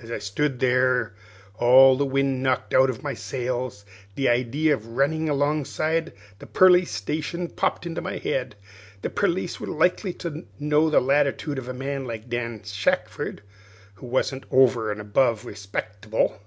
[0.00, 1.14] "As I stood there
[1.52, 6.46] with all the wind knocked out of my sails, the idee of runnin' alongside the
[6.46, 8.54] perlice station popped into my head.
[9.02, 13.42] The perlice was likely to know the latitude of a man like Dan Shackford,
[13.96, 16.38] who wasn't over an' above respecktible.